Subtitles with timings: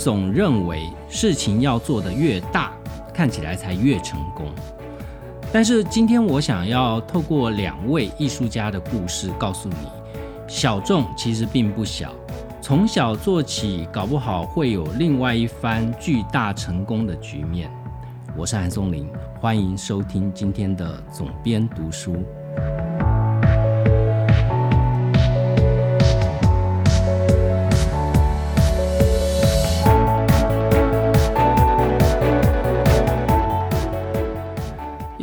[0.00, 2.72] 总认为事情要做得越大，
[3.12, 4.46] 看起来才越成功。
[5.52, 9.74] 但是今天我想要透过两位艺术家的故事，告诉你，
[10.48, 12.14] 小众其实并不小。
[12.62, 17.70] 从小做起，搞不好会有另外一番巨大成功的局面。
[18.34, 19.06] 我是韩松林，
[19.38, 22.24] 欢迎收听今天的总编读书。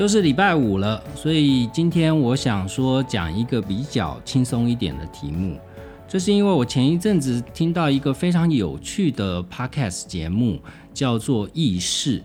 [0.07, 5.59] 又是礼拜五了，所以今天我想说讲一个比较轻松一点的题目。
[6.07, 10.61] 这是因为我前一阵子听到一个非常有趣的 podcast 节目，
[10.93, 12.19] 叫做《意识》，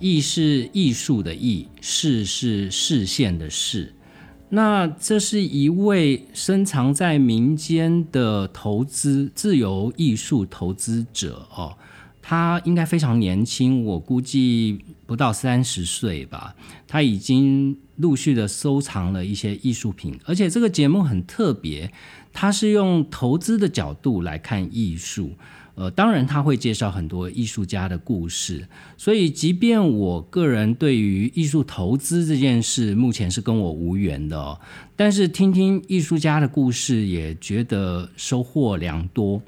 [0.00, 3.94] 意是艺术的艺，视是视线的视。
[4.48, 11.76] 那这是一位深藏在民间的投资自由艺术投资者哦。
[12.20, 16.54] 他应该非常年轻，我估计不到三十岁吧。
[16.86, 21.90] 他已经陆续的收藏了一些艺术品，而且这个节目很特别，
[22.32, 25.32] 他是用投资的角度来看艺术。
[25.74, 28.66] 呃，当然他会介绍很多艺术家的故事。
[28.96, 34.60] 所以，即便我个人对于艺术投资这件事目前是跟我无缘的，
[34.96, 39.40] 但是听听艺术家的故事，也觉得收获良多。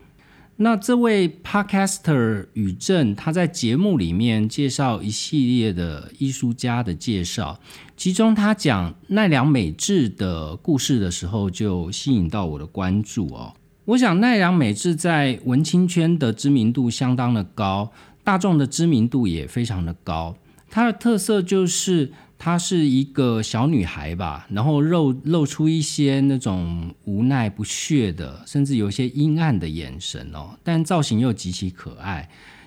[0.62, 7.58] 那这位 Podcaster 宇正，他在节目里面介绍一系列的艺术家的介绍，
[7.97, 13.55] 其中他讲奈良美智的故事的时候，就吸引到我的关注哦。
[13.86, 17.91] 我想奈良美智在文青圈的知名度相当的高，
[18.22, 20.36] 大众的知名度也非常的高。
[20.69, 22.12] 它的特色就是。
[22.42, 30.56] 她是一个小女孩吧，然后露露出一些那种无奈不屑的，甚至有一些阴暗的眼神哦。
[30.64, 32.27] 但造型又极其可爱，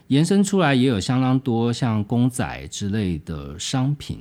[0.09, 4.19] 延伸出来也有相当多像公仔之类的商品。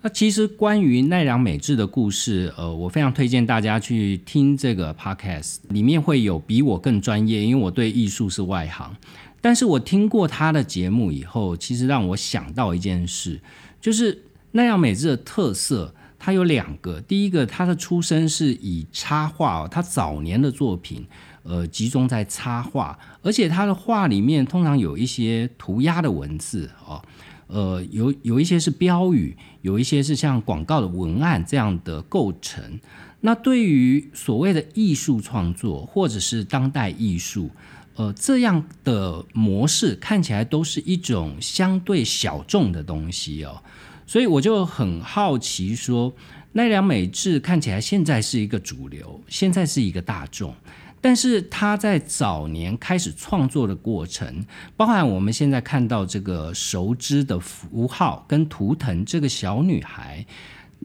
[0.00, 8.96] 那其实关于奈良美智的故事，呃，我非常推荐大家去听这个 podcast，里面会有比我更专业，因为我对艺术是外行。
[9.42, 13.38] 但是我听过他的节目以后，其实让我想到一件事，
[13.82, 14.22] 就是。
[14.54, 17.00] 奈良美智的特色，它有两个。
[17.00, 21.04] 第一个，他的出身是以插画哦，他早年的作品，
[21.42, 27.02] 呃，集中在插画，而且他的画里面通常有一些涂鸦的文字哦，
[27.48, 32.78] 呃，有有一些是标语，有一些是像广告的文案这样的构成。
[33.22, 37.50] 那对于所谓的艺术创作或者是当代艺术，
[37.96, 43.60] 呃，这样的模式看起来都是一种相对小众的东西哦。
[44.06, 46.14] 所以我就很好奇，说
[46.52, 50.54] 奈良美智看起来现在是一个主流，现在是一个大众，
[51.00, 54.44] 但是他在早年开始创作的过程，
[54.76, 60.24] 包含我们现在看到这个熟知的符号跟图腾这个小女孩，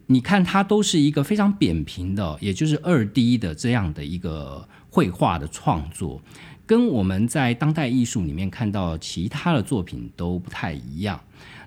[0.08, 6.22] 你看她都是一个非常扁平的，也就是二 D 的这样的一个绘画的创作，
[6.66, 11.20] 跟我们在当代艺术里面看到其他的作品都不太一样。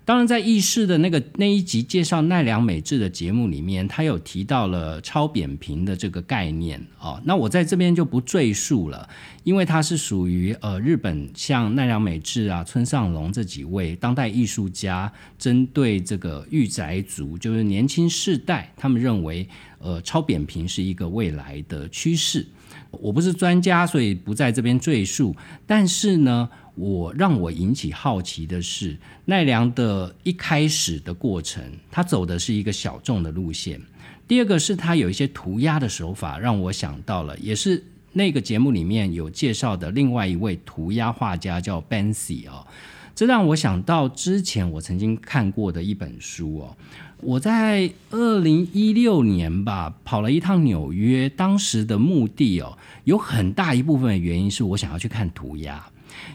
[0.04, 7.22] 当然，在意识的那个那一集介绍奈良美智的节目里面，他有提到了超扁平的这个概念哦。
[7.24, 9.08] 那我在这边就不赘述了，
[9.44, 19.48] 因为它是属于呃日本像奈良美智啊、村上隆这几位当代艺术家，针对这个御宅族，就是年轻世代，他们认为
[19.78, 22.44] 呃超扁平是一个未来的趋势。
[22.91, 25.36] 我不是专家，所以不在这边赘述。
[25.64, 26.48] 但是呢。
[26.75, 28.97] 我让我引起好奇的是
[29.27, 33.81] 奈良的一开始的过程，他走的是一个小众的路线。
[34.27, 42.66] 第二个是他有一些涂鸦的手法，让我想到了，也是那个节目里面有介绍的另外一位涂鸦画家叫 Banksy 哦。
[43.15, 46.77] 这让我想到之前我曾经看过的一本书哦。
[47.21, 55.86] 我在二零一六年吧跑了一趟纽约，当时的目的哦，有很大一部分的原因是我想要去看涂鸦。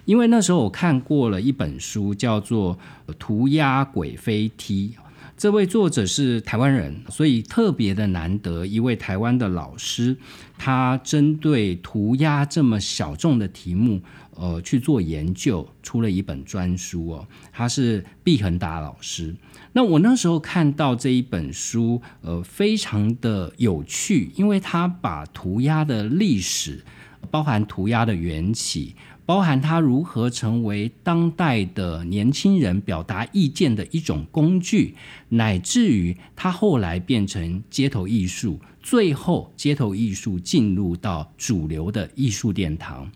[0.06, 2.78] 因为那时候我看过了一本书，叫做
[3.18, 4.90] 《涂鸦鬼飞踢》，
[5.36, 10.18] 这位作者是台湾人，所以特别的难得一位台湾的老师，
[10.58, 14.02] 他针对涂鸦这么小众的题目，
[14.36, 17.28] 呃，去做研究，出了一本专书哦。
[17.52, 19.36] 他是毕恒达老师。
[19.74, 26.84] 那我那时候看到这一本书，呃，非常的有趣，因为他把涂鸦的历史，
[27.30, 28.96] 包含涂鸦的缘起。
[29.28, 34.96] 包含它如何成为当代的年轻人表达意见的一种工具，
[35.28, 43.12] 乃至于它后来变成街头艺术，最后街头艺术进入到主流的艺术殿堂，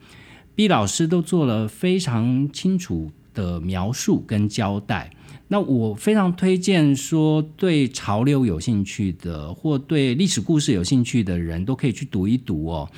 [0.53, 5.09] 毕老师都做了非常清楚的描述跟交代。
[5.47, 12.89] 那我非常推荐说，对潮流有兴趣的，或对历史故事有兴趣的人都可以去读一读哦。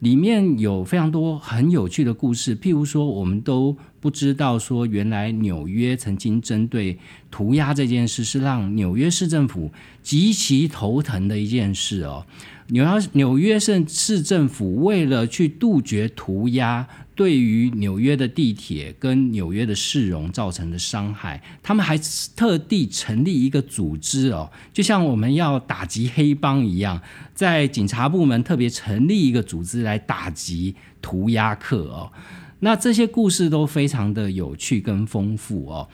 [0.00, 6.98] 里面有非常多很有趣的故事，譬如说，我们都不知道说，原来纽约曾经针对
[7.30, 9.72] 涂鸦这件事，是让纽约市政府
[10.02, 12.24] 极其头疼的一件事哦。
[12.68, 16.86] 纽约纽约市市政府为了去杜绝涂鸦
[17.18, 21.98] 对于纽约的地铁跟纽约的市容造成的伤害，他们还
[22.36, 27.02] 特地成立一个组织哦，就像我们要打击黑帮一样，
[27.34, 32.12] 在警察部门特别成立一个组织来打击涂鸦客哦。
[32.60, 35.88] 那这些故事都非常的有趣跟丰富哦。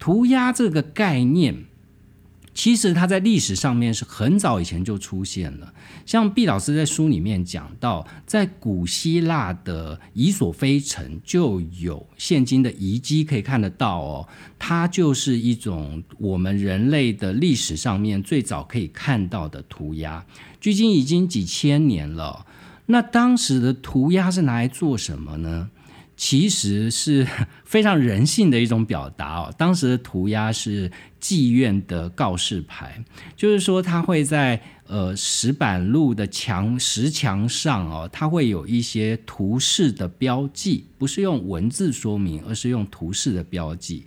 [0.00, 1.54] 涂鸦这个概念。
[2.58, 5.72] 其实它在历史上面是很早以前就出现了，
[6.04, 14.28] 像毕老师在书里面讲到，在古希腊的伊索菲城就有现今的遗迹可以看得到哦，
[14.58, 20.26] 它就是一种我们人类的历史上面最早可以看到的涂鸦，
[20.60, 22.44] 距今已经几千年了。
[22.86, 25.70] 那当时的涂鸦是拿来做什么呢？
[26.18, 27.24] 其实是
[27.64, 29.54] 非常人性的一种表达哦。
[29.56, 33.02] 当时的涂鸦是妓院的告示牌，
[33.36, 44.04] 就是说它会在呃石板路的墙石墙上哦，它会有一些图示的标记，不是用文字说明，而是用图示的标记，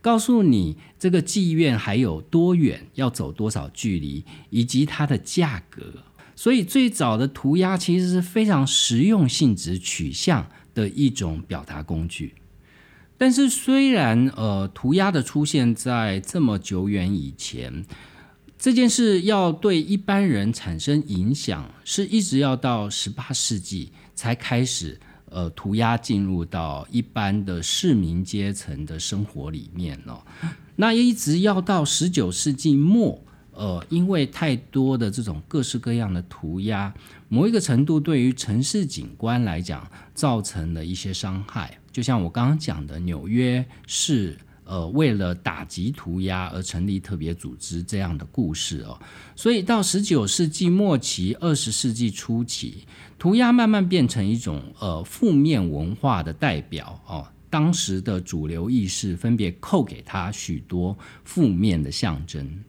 [0.00, 5.82] 告诉你这个妓院还有多远，要走多少距离，以及它的价格。
[6.34, 10.50] 所以最早的涂鸦其实是非常实用性质取向。
[10.74, 12.34] 的一种表达工具，
[13.16, 17.84] 但是虽然呃涂鸦的出现在这么久远以前，
[18.58, 30.22] 这件事要对一般人产生影响，是一直要到十八世纪才开始呃涂鸦进入到一般的市民阶层的生活里面哦，
[30.76, 33.22] 那一直要到十九世纪末。
[33.52, 36.94] 呃，因为太多的这种各式各样的涂鸦，
[37.32, 41.78] 某一个程度对于城市景观来讲，造成了一些伤害。
[41.92, 48.98] 就像我刚刚讲的，纽约市呃为了打击涂鸦而成立特别组织这样的故事哦。
[49.36, 52.84] 所以到十九世纪末期、二十世纪初期，
[53.16, 57.28] 涂鸦慢慢变成一种呃负面文化的代表哦。
[57.48, 62.64] 当时的主流意识分别扣给他许多负面的象征。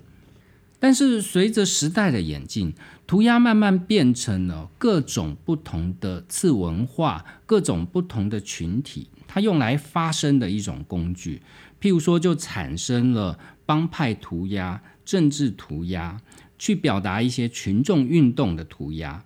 [0.79, 2.73] 但是随着时代的演进，
[3.05, 11.41] 涂鸦慢慢变成了各种不同的次文化、各种不同的群体，它用来发声的一种工具。
[11.81, 16.21] 譬如说，就产生了帮派涂鸦、政治涂鸦，
[16.57, 19.23] 去表达一些群众运动的涂鸦。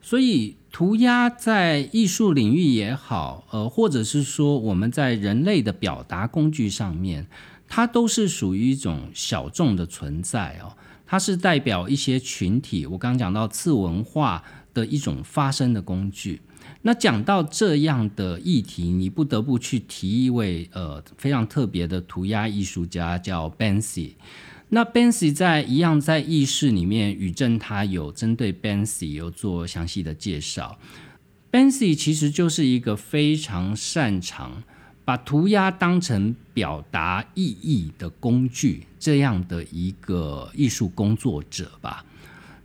[0.00, 7.26] 所以，涂鸦在艺术领域也好，呃，或者是说我们在人类的表达工具上面。
[7.74, 10.76] 它都是属于一种小众的存在哦，
[11.12, 12.86] 它是代表一些群体。
[12.86, 14.42] 我刚刚讲到次文化
[14.72, 16.40] 的一种发声的工具。
[16.80, 24.12] 那讲到这样的议题，你不得不去提一位呃非常特别的涂鸦艺术家，叫 Banksy。
[24.70, 30.78] 那 Banksy 在一样在意识里面，宇正他有针对 Banksy 有做详细的介绍。
[31.50, 34.62] Banksy 其实就是一个非常擅长。
[35.12, 42.02] 把涂鸦当成表达意义的工具，这样的一个艺术工作者吧。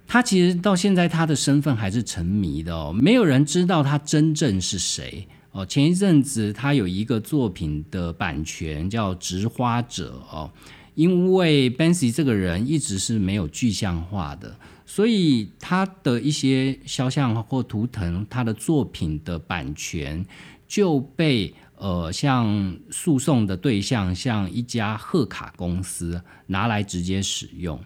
[0.07, 5.65] 他其实到现在他的身份还是沉迷的哦，没有人知道他真正是谁哦。
[5.65, 10.49] 前一阵子他有一个作品的版权叫《植花者》哦，
[10.95, 20.25] 因为 Banksy 这个人一直是没有具象化的，所以他的一些肖像或图腾，他的作品的版权
[20.65, 21.53] 就被。
[21.77, 27.79] 呃，像诉讼的对象，像一家贺卡公司拿来直接使用。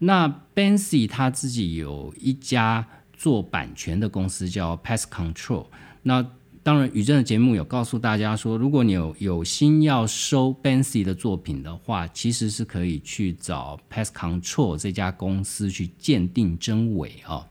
[0.00, 5.66] 那 Banksy 他自己有一家做版权的公司叫 Pass Control。
[6.02, 6.24] 那
[6.62, 17.46] 当然，宇正的节目有告诉大家说，如果你有有心要收 Banksy 的作品的话，其实是可以去找 Pass Control 这家公司去鉴定真伪啊。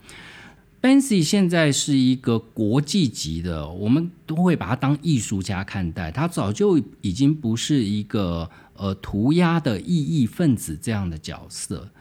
[0.87, 6.09] Banksy 现在是一个国际级的，我们都会把他当艺术家看待。
[6.09, 11.91] 他早就已经不是一个呃涂鸦的意义分子这样的角色。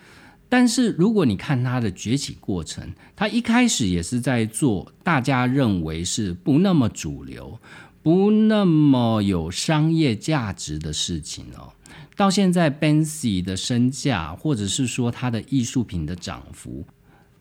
[0.48, 7.58] 但是如果你看他的崛起过程，他一开始也是在做大家认为是不那么主流、
[8.04, 11.72] 不那么有商业价值的事情哦。
[12.14, 16.86] 到现在，Banksy 的身价，或者是说他的艺术品的涨幅。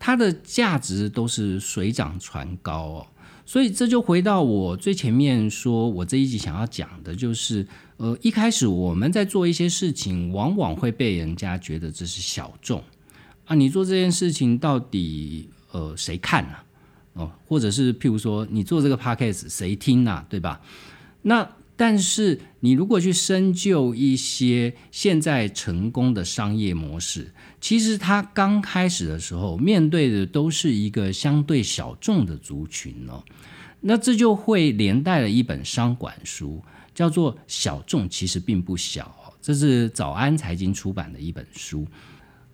[0.06, 3.08] 它的价值都是水涨船高哦，
[3.44, 7.66] 所以这就回到我最前面说，我这一集想要讲的就是，
[7.98, 12.84] 呃，一开始我们在做一些事情，往往会被人家觉得这是小众
[13.46, 13.56] 啊。
[13.56, 16.58] 你做这件事情到底呃谁看呢？
[17.14, 20.62] 哦，或者是譬如说你做这个 podcast 谁听呐，对吧？
[21.24, 33.24] 那但是你如果去深究一些现在成功的商业模式，其实它刚开始的时候面对的都是一个相对小众的族群哦。
[33.82, 36.64] 那这就会连带了一本商管书，
[36.94, 41.86] 叫做《小众其实并不小》，这是早安财经出版的一本书。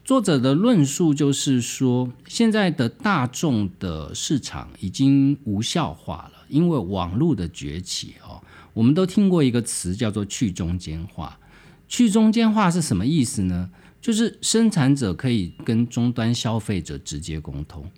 [0.04, 8.42] 作者的论述就是说，现在的大众的市场已经无效化了，因为网络的崛起哦。
[8.74, 11.40] 我们都听过一个词叫做去中间化。
[11.88, 13.70] 去中间化是什么意思呢？
[14.02, 17.90] 就是生产者可以跟终端消费者直接沟通，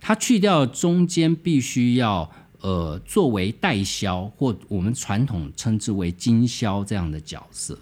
[0.00, 7.78] 他去掉中间必须要呃作为代销或我们传统称之为经销这样的角色。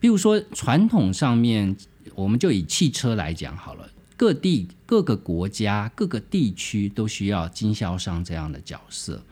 [0.00, 1.76] 比如说传统上面。
[2.14, 9.22] 我们就以汽车来讲好了，各地各个国家各个地区都需要经销商这样的角色，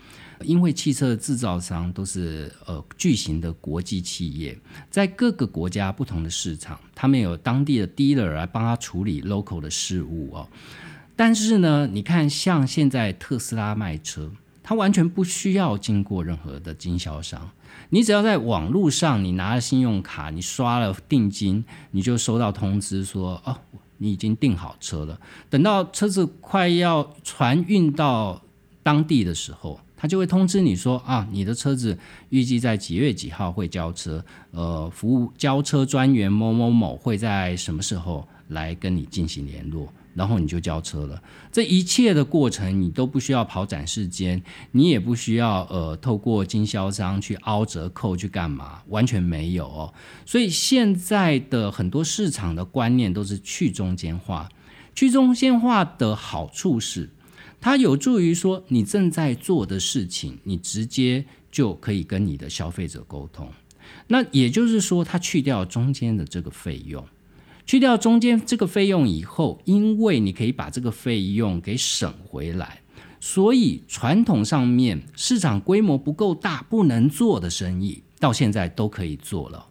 [0.43, 4.59] 因为汽车的制造商都是呃巨型的国际企业，
[4.91, 10.49] 在各个国家不同的市场，他们有当地的 dealer 来帮他处理 local 的事务哦。
[11.15, 14.31] 但是呢，你看像现在特斯拉卖车，
[14.63, 17.51] 它完全不需要经过任何的经销商。
[17.91, 23.57] 你只要在网络上，你拿了信用卡，你刷了定金，你就收到通知说，哦，
[23.99, 25.19] 你已经订好车了。
[25.49, 28.43] 等到车子快要船运到
[28.83, 31.99] 当地的时候，他就会通知你说，啊，你的车子
[32.29, 39.93] 预计在几月几号会交车，呃，服务交车专员某某某会在什么时候来跟你进行联络。
[40.15, 41.23] 然后你就交车了，
[41.53, 49.93] 这一切的过程你都不需要跑展示间，你也不需要呃透过经销商去凹折扣去干嘛，完全没有哦。
[50.25, 54.49] 所以现在的很多市场的观念都是去中间化，
[54.95, 57.11] 去中间化的好处是，
[57.61, 63.49] 它有助于说你正在做的事情，你直接就可以跟你的消费者沟通。
[64.09, 67.05] 那也就是说，它去掉中间的这个费用。
[67.65, 72.81] 去掉中间这个费用以后，因为你可以把这个费用给省回来，
[73.19, 79.67] 所以传统上面市场规模不够大不能做的生意，到现在都可以做了。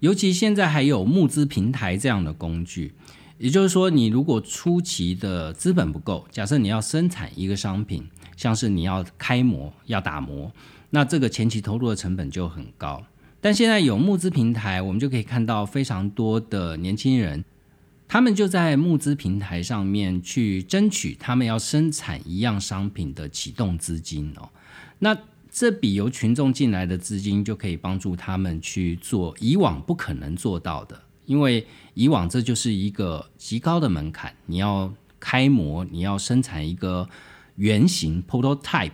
[0.00, 2.92] 尤其现在还有募资平台这样的工具，
[3.38, 10.52] 也就是说，你如果初期的资本不够，假设你要生产一个商品，像是你要开模、要打磨，
[10.90, 13.02] 那这个前期投入的成本就很高。
[13.40, 17.44] 但现在有募资平台，我们就可以看到非常多的年轻人，
[18.06, 24.48] 他们就在募资平台上面去争取他们要生产一样商品的启动资金哦。
[25.00, 25.18] 那
[25.50, 37.08] 这笔由群众进来的资金，就可以帮助他们去做以往不可能做到的，因为以往这就是一个极高的门槛，你要开模，你要生产一个
[37.56, 38.90] 原型 （prototype）。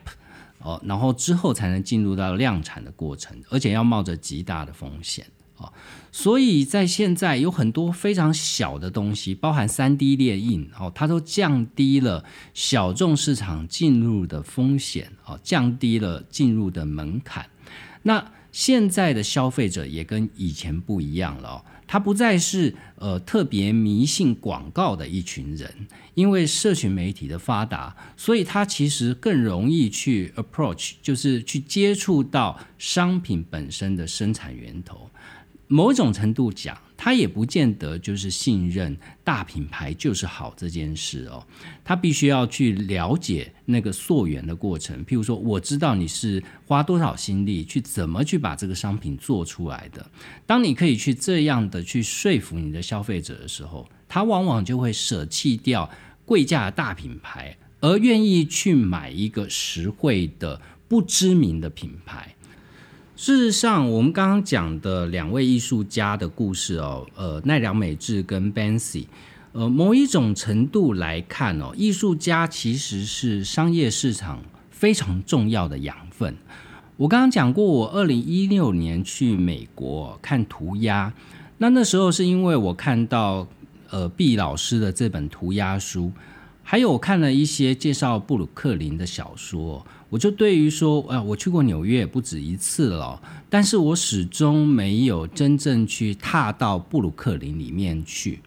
[0.61, 5.25] 哦，然后之后才能进入到量产的过程，而且要冒着极大的风险
[5.57, 5.73] 哦。
[6.11, 17.49] 所以在现在有很多非常小的东西，包含三 D 列印哦，它都降低了小众市场进入的风险哦，降低了进入的门槛。
[18.03, 21.65] 那现在的消费者也跟以前不一样了哦。
[21.89, 25.69] 他不再是呃特别迷信广告的一群人，
[26.15, 35.11] 因为社群媒体的发达，所以他其实更容易去 approach，就是去接触到商品本身的生产源头。
[35.67, 41.47] 某种程度讲，他也不见得就是信任大品牌就是好这件事哦。
[41.85, 45.03] 他必须要去了解那个溯源的过程。
[45.07, 50.05] 譬如说，我知道你是花多少心力去怎么去把这个商品做出来的。
[50.45, 55.89] 当你可以去这样的去说服你的消费者的时候，他往往就会舍弃掉
[56.25, 62.35] 贵价的大品牌，而愿意去买一个实惠的不知名的品牌。
[63.19, 69.07] 事实上，我们刚刚讲的两位艺术家的故事哦，呃，奈良美智跟 Bansy，
[69.51, 76.37] 呃，某一种程度来看哦，艺术家其实是商业市场非常重要的养分。
[76.97, 81.13] 我刚刚讲过，我二零一六年去美国看涂鸦，
[81.57, 83.49] 那那时候是因为我看到
[83.91, 86.13] 呃毕老师的这本涂鸦书。
[86.63, 98.41] 还有我看了一些介绍布鲁克林的小说，我就对于说，呃，我去过纽约不止一次了，但是我始终没有真正去踏到布鲁克林里面去。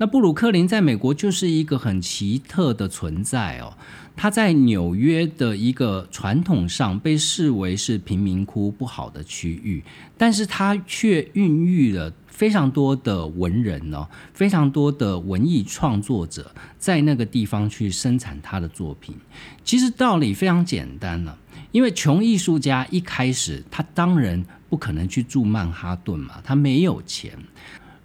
[0.00, 3.76] 那布鲁克林在美国就是一个很奇特的存在哦，
[4.14, 9.82] 它在纽约的一个传统上被视为是贫民窟不好的区域，
[10.16, 19.16] 但是它却孕育了非常多的文人哦，非常多的文艺创作者在那个地方去生产他的作品。
[19.64, 21.36] 其实道理非常简单了，
[21.72, 27.36] 因为穷艺术家一开始他当然不可能去住曼哈顿嘛，他没有钱。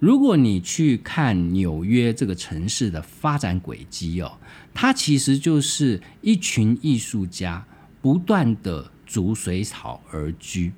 [0.00, 4.32] 如果你去看纽约这个城市的发展轨迹哦，
[4.74, 7.64] 它其实就是一群艺术家
[8.02, 10.72] 不断的逐水草而居。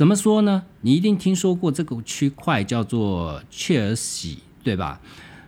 [0.00, 0.62] 怎么说呢？
[0.80, 4.98] 你一定听说过这个区块叫做切尔西，对吧？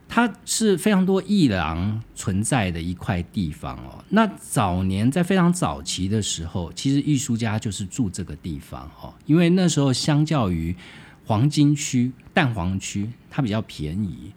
[0.06, 4.04] 它是非常多艺廊存在的一块地方哦。
[4.10, 10.76] 那早年在非常早期的时候，其实艺术家就是住这个地方哦，因为那时候相较于
[11.24, 14.34] 黄金区、蛋黄区，它比较便宜。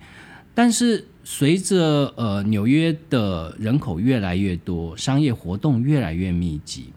[0.54, 6.94] 但是随着呃纽约的人口越来越多，商业活动越来越密集，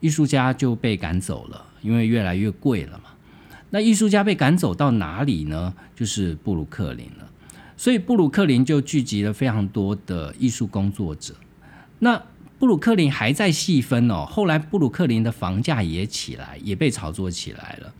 [0.00, 3.10] 艺术家就被赶走了，因为越来越贵了嘛。
[3.70, 5.74] 那艺术家被赶走到哪里呢？
[5.94, 7.28] 就是布鲁克林了。
[7.76, 11.34] 所以布鲁克林就聚集了非常多的艺术工作者。
[12.00, 12.20] 那
[12.58, 17.92] 布鲁克林还在细分哦，后来布鲁克林的房价也起来，也被炒作起来了。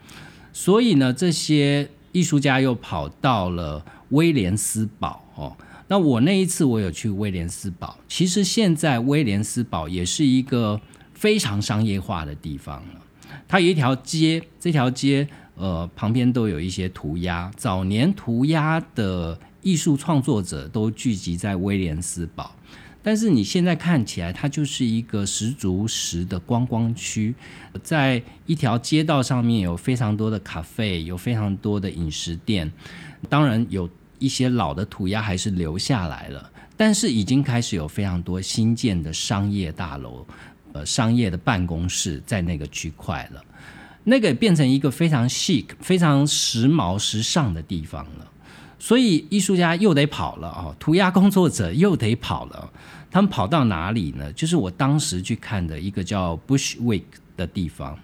[0.53, 5.57] 所以呢，这些艺术家又跑到了威廉斯堡哦。
[5.87, 10.81] 那我那一次我有去威廉斯堡，其实现在威廉斯堡也是一个
[11.15, 13.01] 非常商业化的地方了。
[13.49, 15.27] 它有一条街，这条街
[15.57, 22.55] 呃旁边都有一些涂鸦，早年涂鸦的艺术创作者都聚集在威廉斯堡。
[23.03, 27.35] 但是你现在看起来，它就是一个十足十的观光区，
[27.83, 32.71] 在一条街道上面有非常多的咖啡，有非常多的饮食店，
[33.29, 33.89] 当然有
[34.19, 40.27] 一些老的涂鸦还是留下来了，但是已经开始有非常多新建的商业大楼，
[40.73, 43.43] 呃，商业的办公室在那个区块了，
[44.05, 48.27] 那个变成一个非常 chic、非常时髦、时尚的地方了。
[48.79, 52.71] 所以艺术家又得跑了哦，涂鸦工作者又得跑了。
[53.11, 54.33] 他们跑到哪里呢？
[54.35, 57.03] 就是我当时去看的一个叫 Bushwick
[57.37, 57.99] 的地方。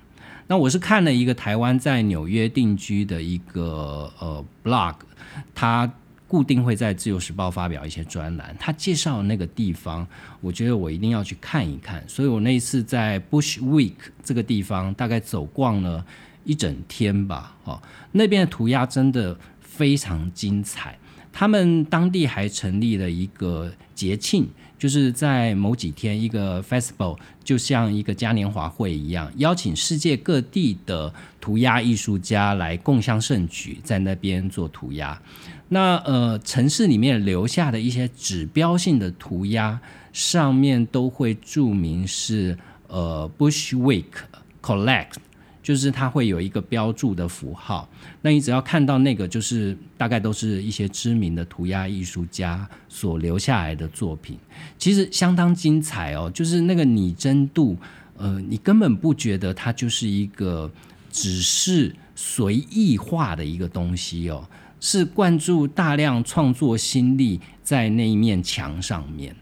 [0.46, 4.94] 那我是看了一个台湾在纽约定居的一个呃 blog，
[5.54, 5.90] 他
[6.34, 8.56] 固定会在自由时报发表一些专栏。
[8.58, 10.04] 他介绍那个地方，
[10.40, 12.02] 我觉得我一定要去看一看。
[12.08, 13.94] 所以我那一次在 Bushwick
[14.24, 16.04] 这个地方大概走逛了
[16.42, 17.56] 一整天吧。
[17.62, 19.38] 哦，那边的涂鸦真的。
[19.76, 20.96] 非常精彩，
[21.32, 24.46] 他们当地还成立了一个节庆，
[24.78, 35.20] 就是在某几天一个 festival，就像一个嘉年华会一样，邀请世界各地的涂鸦艺术家来共襄盛举，在那边做涂鸦。
[35.68, 39.80] 那呃，城市里面留下的一些指标性的涂鸦，
[40.12, 42.56] 上面都会注明是
[42.88, 44.04] 呃 Bushwick
[44.62, 45.14] Collect。
[45.62, 47.88] 就是它会有一个标注的符号，
[48.20, 54.36] 那你只要看到那个，就是大概都是一些知名的涂鸦艺术家所留下来的作品，
[54.76, 56.30] 其实相当精彩哦。
[56.34, 57.78] 就是那个拟真度，
[58.18, 60.70] 呃，你根本不觉得它就是一个
[61.10, 64.46] 只是随意画的一个东西哦，
[64.84, 69.34] 是灌注大量创作心力在那一面墙上面。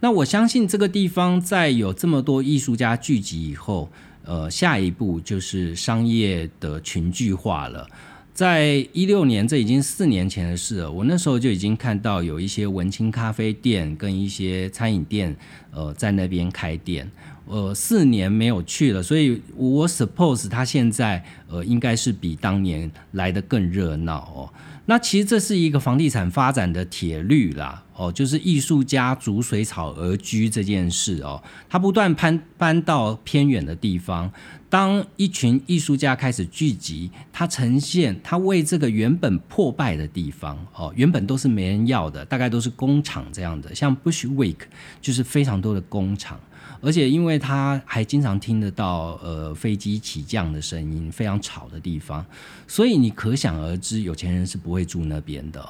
[0.00, 3.90] 那我相信这个地方在有这么多艺术家聚集以后。
[4.24, 7.84] 呃，下一步就是商业的群聚化了。
[8.32, 10.92] 在一六年，这已经四年前的事了。
[10.92, 15.36] 我那时候就已经看到有一些文青咖啡店跟一些餐饮店，
[15.72, 17.10] 呃，在那边开店。
[17.46, 24.48] 呃，四年没有去了，所以我 suppose 它现在呃应该是比当年来的更热闹哦。
[24.86, 34.32] 那其实这是一个房地产发展的铁律啦，哦，就是艺术家逐水草而居这件事哦，他不断搬搬到偏远的地方，
[34.68, 44.56] 当一群艺术家开始聚集，他呈现他为这个原本破败的地方哦，原本都是没人要的，大概都是工厂这样的，像 Bushwick
[45.00, 46.40] 就是非常多的工厂。
[46.82, 52.26] 而且，因为他还经常听得到呃飞机起降的声音，非常吵的地方，
[52.66, 55.64] 所以你可想而知，有钱人是不会住那边的。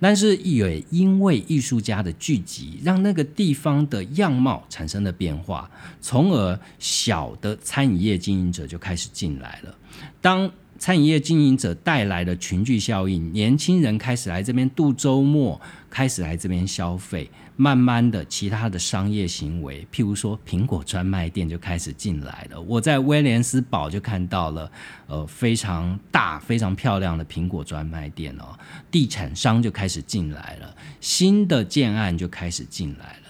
[0.00, 9.74] 但是也因为艺术家的聚集，让那个地方的样貌产生了变化，从而小的餐饮业经营者就开始进来了。
[10.20, 17.28] 当餐饮业经营者带来的群聚效应，年轻人开始来这边度周末，开始来这边消费，
[17.60, 22.60] 慢慢的，其他的商业行为，譬如说苹果专卖店就开始进来了。
[22.60, 24.70] 我在威廉斯堡就看到了，
[25.08, 28.56] 呃，非常大、非常漂亮的苹果专卖店哦，
[28.92, 33.28] 地产商就开始进来了，新的建案就开始进来了，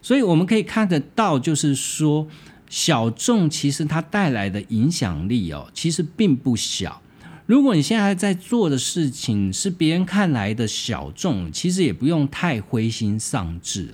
[0.00, 2.28] 所以我们可以看得到，就是说。
[2.70, 7.00] 小众其实它带来的影响力哦，其实并不小。
[7.46, 13.90] 如果你现在在做的事情是别人看来的小众，其实也不用太灰心丧志。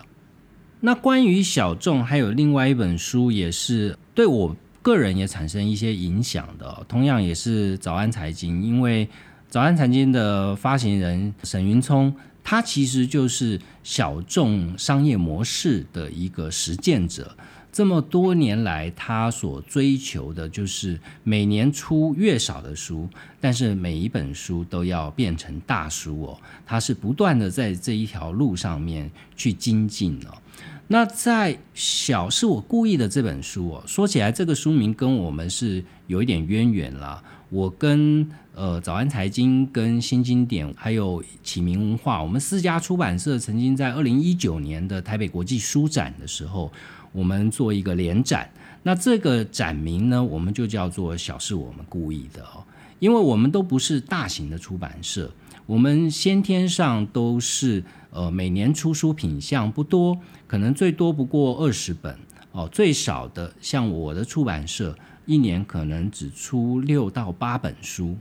[0.83, 9.09] 那关于小众，还有另外一本书，也是对我个人也产生一些影响的，同样也是早安财经，因为
[9.49, 17.37] 早安财经的发行人沈云聪，他其实就是小众商业模式的一个实践者。
[17.73, 23.09] 这么多年来，他所追求的就是每年出越少的书，
[23.41, 26.41] 但是每一本书都要变成大书哦。
[26.67, 30.37] 他是不断的在这一条路上面去精进哦。
[30.89, 37.23] 那在小是我故意的这本书哦，说起来这个书名跟我们是有一点渊源啦。
[37.51, 46.73] 我跟呃早安财经、跟新经典还有启明文化，我们四家出版社曾经在二零一九年的台北国际书展的时候。
[47.13, 48.51] 我们做一个联展，
[48.83, 52.65] 那这个展名呢，我们就叫做“小是我们故意的”哦，
[52.99, 55.31] 因为我们都不是大型的出版社，
[55.67, 62.17] 我们先天上都是呃每年出书品项不多，可能最多不过二十本。
[62.53, 68.17] 哦，最少的像我的出版社一年可能只出六到八本书。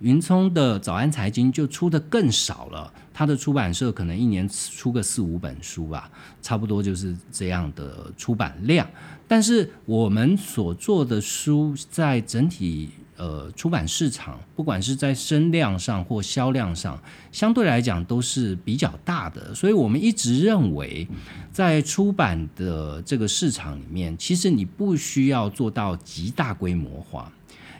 [0.00, 6.10] 云聪的早安财经就出的更少了，他的出版社可能一年出个四五本书吧，
[6.42, 8.84] 差不多就是这样的出版量。
[9.28, 17.00] 但是我们所做的书，在整体呃出版市场，不管是在声量上或销量上，
[17.30, 19.54] 相对来讲都是比较大的。
[19.54, 21.06] 所以我们一直认为，
[21.52, 27.32] 在出版的这个市场里面，其实你不需要做到极大规模化，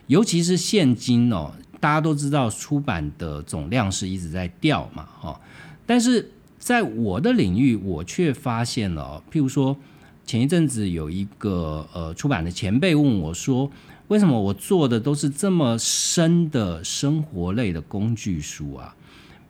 [0.06, 1.52] 尤其是现今哦。
[1.84, 5.38] 大家都知道出版的总量是一直在掉嘛，哈，
[5.84, 9.76] 但是在我的领域，我却发现了，譬如说
[10.24, 13.70] 前一阵子有一个呃出版的前辈问我说，
[14.08, 18.96] 为什么我做的都是这么深的生活类的工具书啊？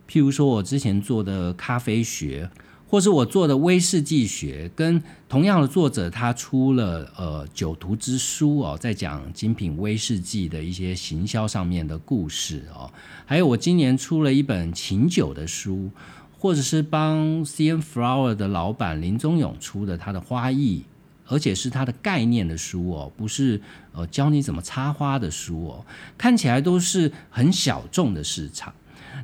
[0.05, 2.49] 譬如说我之前做的咖啡学。
[2.95, 12.89] 或是我做的威士忌学，跟同样的作者，他出了呃酒徒之书哦，在讲精品威士忌的一些行销上面的故事哦。
[13.25, 15.89] 还有我今年出了一本琴酒的书，
[16.39, 20.85] 或者是帮 C N Flower 的老板林宗勇出的他的花艺，
[21.27, 23.59] 而且是他的概念的书哦，不是
[23.91, 25.85] 呃教你怎么插花的书哦。
[26.17, 28.73] 看起来都是很小众的市场，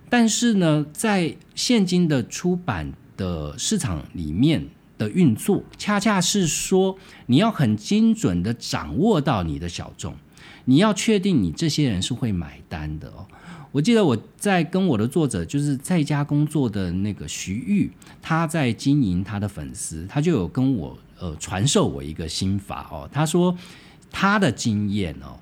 [0.09, 2.91] 但是呢，在现今的出版。
[3.21, 10.15] 的市场里面的运作，恰恰是说你要很精准的掌握到你的小众，
[10.65, 13.27] 你要确定你这些人是会买单的哦。
[13.71, 23.07] 我记得我在跟我的作者，就是在家工作的那个徐玉，他在经营他的粉丝，他就有跟我呃传授我一个心法哦。
[23.13, 23.55] 他说
[24.09, 25.37] 他的经验哦，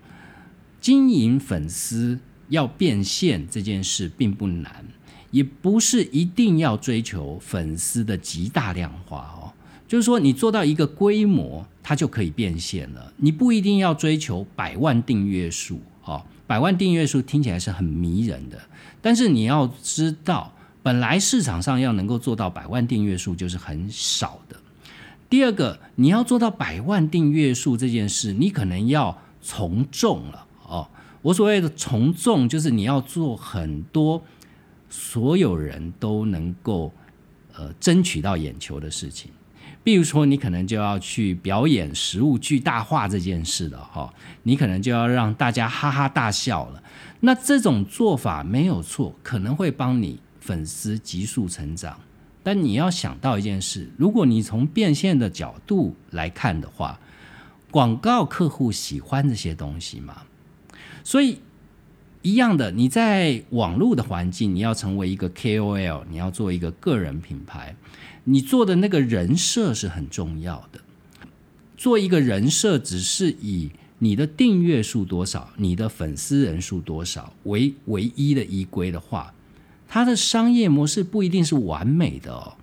[0.81, 4.85] 经营粉丝要变现这件事并不难。
[5.31, 9.53] 也不是一定要追求粉丝的极大量化哦，
[9.87, 13.13] 就是说你做到一个规模，它就可以变现了。
[13.17, 18.57] 你不一定要追求百万订阅数哦，百万订阅数听起来是很迷人的，
[19.01, 24.55] 但是你要知道，本来市场上要能够做到百万订阅数就是很少的。
[25.29, 30.87] 第二个，你要做到百万订阅数这件事，你可能要从众了哦。
[31.21, 34.23] 我所谓的从众，就是你要做很多。
[34.89, 36.91] 所有人都能够
[37.55, 39.31] 呃争取到眼球的事情，
[39.83, 44.11] 比如说你可能就要去表演食物巨大化这件事了哈，
[44.43, 46.83] 你可能就要让大家哈哈大笑了。
[47.19, 51.99] 那这种做法没有错，可能会帮你粉丝急速成长。
[52.41, 56.99] 但你要想到一件事，如果你从变现的角度来看的话，
[57.69, 60.23] 广告客户喜欢这些东西吗？
[61.03, 61.39] 所以。
[62.21, 67.75] 一样的，你在网络的环境，你要成为一个 KOL，你要做一个个人品牌，
[68.25, 70.81] 你做的那个人设是很重要的。
[71.77, 79.33] 做一个人设，只是以你的订阅数多少、你的粉丝人数多少为唯一的依归的话，
[79.87, 82.55] 它的商业模式不一定是完美的哦。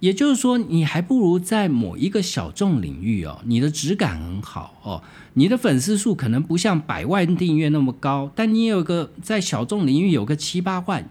[0.00, 5.02] 也就是说，你还不如在某一个小众领域哦，你的质感很好哦，
[5.34, 11.10] 你的粉丝数可能不像百万订阅那么高，但你有个在小众领域有个七八万，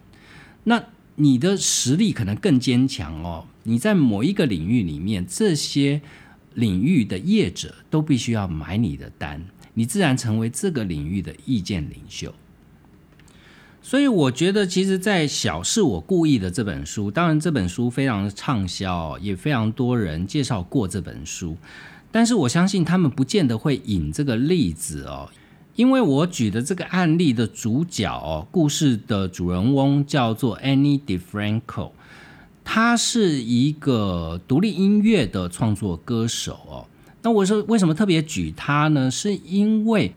[0.63, 0.83] 那
[1.15, 3.45] 你的实力可能更坚强哦。
[3.63, 6.01] 你在某一个领域里面，这些
[6.53, 12.33] 领域的业者都必须要买你的单，你自然成为这个领域的意见领袖。
[13.89, 21.55] 所以我觉得，其实，在《小是我故意的》这本书，当然这本书非常的畅销，也非常多人介绍过这本书。
[22.11, 25.29] 但是我相信他们不见得会引这个例子哦，
[25.77, 31.91] 因为我举的这个案例的主角哦，故事的主人翁叫做 Annie DeFranco，
[32.65, 36.85] 他是一个独立音乐的创作歌手哦。
[37.21, 39.09] 那我说为什么特别举他呢？
[39.09, 40.13] 是因为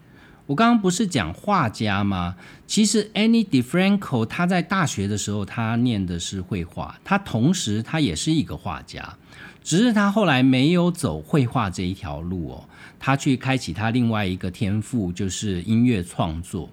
[0.51, 2.35] 我刚刚不是讲画家吗？
[2.67, 9.17] 其实 Annie DeFranco 他在大学的时候，他念的是绘画，他同时他也是一个画家，
[9.63, 16.69] 只是他后来没有走绘画这一条路哦，他去开启他另外一个天赋，就是音乐创作。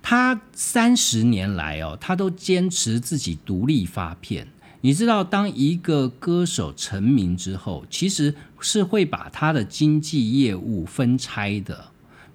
[0.00, 4.48] 他三十年来哦，他都坚持自己独立发片。
[4.80, 11.88] 你知道，当一个歌手成名之后，其实是会把他的经纪业务分拆的。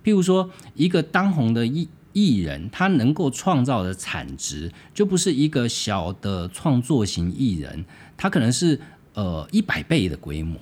[0.03, 7.85] 譬如说，一个当红的艺艺人，他能够创造的产值，就不是一个小的创作型艺人，
[8.17, 8.79] 他可能是
[9.13, 10.59] 呃一百倍的规模。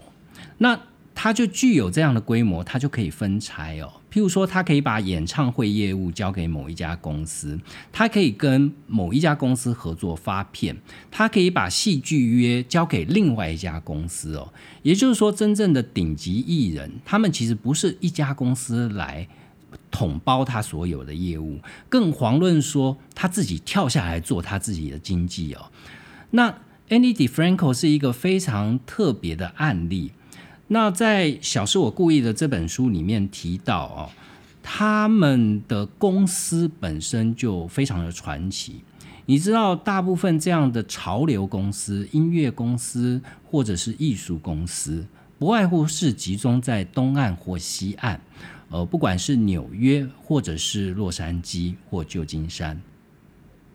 [0.57, 0.79] 那
[1.15, 3.98] 他就具有这样的规模，他就可以分拆哦。
[4.11, 7.59] 譬如说，他可以把演唱会业务交给某一家公司，
[7.91, 10.75] 他可以跟某一家公司合作发片，
[11.11, 14.51] 他可以把戏剧约交给另外一家公司哦。
[14.81, 19.27] 也就是说，真正的顶级艺人，他们其实不是一家公司来
[19.91, 25.71] 统包他所有的业务，更遑论说他自己跳下来做他自己的经济哦。
[26.31, 26.49] 那
[26.89, 30.11] Andy DeFranco 是一个非常特别的案例。
[30.71, 34.09] 那在《小是我故意的》这本书里面提到哦，
[34.61, 38.83] 他们的公司本身就非常的传奇。
[39.25, 45.03] 你知道，大部分这样的潮流公司、音乐公司或者是艺术公司，
[45.39, 48.21] 不外乎是集中在东岸或西岸，
[48.69, 52.79] 呃，不管是纽约或者是洛杉矶或旧金山。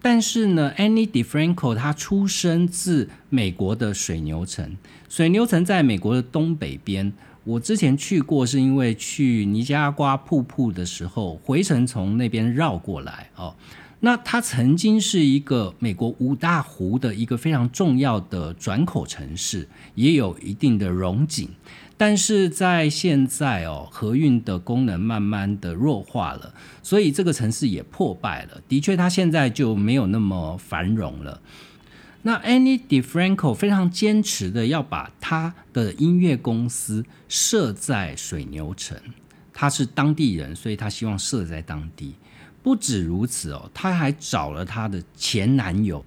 [0.04, 4.76] 但是呢，Annie DeFranco 他出生自美国的水牛城，
[5.08, 7.10] 水牛城在美国的东北边。
[7.44, 13.54] 我之前去过，是因为去尼加瓜瀑布的时候，回程从那边绕过来哦。
[14.00, 21.48] 那它曾经是一个美国五大湖的一个非常重要的转口城市，也有一定的荣景。
[21.96, 26.52] 但是在现在哦，河运的功能慢慢的弱化了，
[26.82, 28.60] 所以这个城市也破败了。
[28.68, 31.40] 的确，它现在就没有那么繁荣了。
[32.22, 38.98] 那 Annie DeFranco 非常坚持的要把他的音乐公司设在水牛城，
[39.52, 42.14] 他是当地人，所以他希望设在当地。
[42.62, 46.04] 不止如此哦，他还找了他的前男友，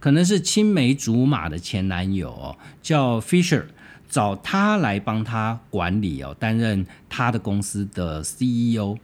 [0.00, 3.66] 可能是青梅竹马的前男友哦，叫 Fisher。
[4.08, 8.96] 找他来帮他管理哦，担任他的公司的 CEO。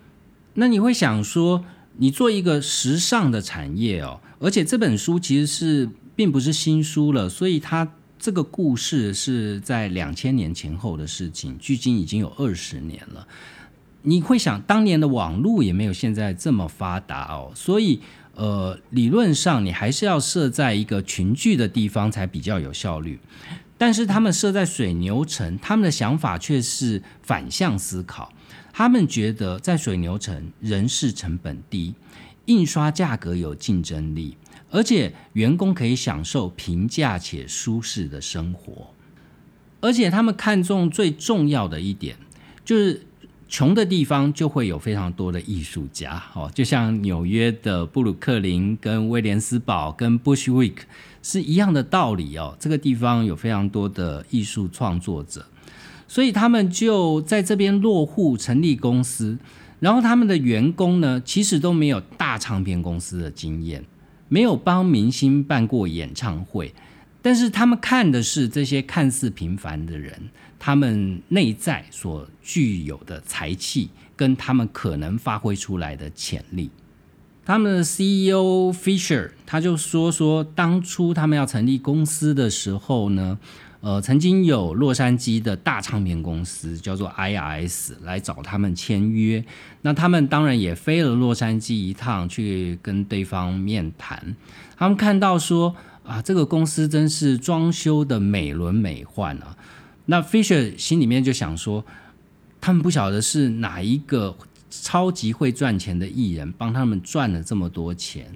[0.54, 1.64] 那你会想说，
[1.98, 13.26] 你做一个时尚的产业哦，而且这本书其实是并不是新书了，所以它这个故事是在两千年前后的事情，距今已经有二十年了。
[14.02, 18.00] 你会想，当年的网络也没有现在这么发达哦，所以
[18.34, 23.18] 呃，理论上你还是要设在一个群聚的地方才比较有效率。
[23.84, 28.32] 但是他们设在水牛城，他们的想法却是反向思考。
[28.72, 31.94] 他们觉得在水牛城人事成本低，
[32.46, 34.38] 印刷价格有竞争力，
[34.70, 38.90] 而且员工可以享受平价且舒适的生活。
[39.82, 42.16] 而且他们看重最重要的一点，
[42.64, 43.02] 就是
[43.46, 46.22] 穷的地方就会有非常多的艺术家。
[46.32, 50.76] 哦，就像纽约的布鲁克林、跟威廉斯堡、跟 Bushwick。
[51.24, 55.42] 是一样的道理哦，这个地方有非常多的艺术创作者，
[56.06, 59.38] 所以他们就在这边落户成立公司。
[59.80, 63.82] 然后他们的员工呢，其实都没有大唱片公司的经验，
[64.28, 66.72] 没有帮明星办过演唱会，
[67.22, 70.12] 但是他们看的是这些看似平凡的人，
[70.58, 76.70] 他们内在所具有的才气，跟他们可能发挥出来的潜力。
[77.44, 83.38] 他们的 CEO Fisher 他就说说，当初他们要成立公司的时候呢，
[83.80, 89.44] 呃，曾经有洛杉矶的大唱片公司叫做 IS 来找他们签约，
[89.82, 94.34] 那他们当然也飞了洛杉矶一趟去跟对方面谈。
[94.76, 99.56] 他们看到说，啊，这个公司真是装修的美轮美奂啊。
[100.06, 101.84] 那 Fisher 心里面就想说，
[102.60, 104.34] 他们不晓得是哪一个
[104.82, 108.26] 超级会赚钱的艺人帮他们赚了这么多钱，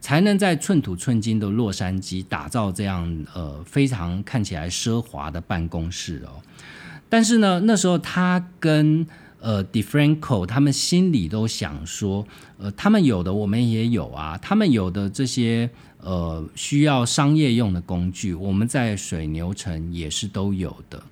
[0.00, 6.42] 才能在寸土寸金的洛杉矶打造这样呃非常看起来奢华的办公室哦。
[7.08, 9.06] 但是呢，那时候他跟
[9.40, 12.26] 呃 DeFranco 他们心里都想说，
[12.58, 15.68] 呃，他们有的我们也有啊，他们有的这些
[16.00, 21.02] 呃需要商业用的工具，我们在水牛城也是都有的。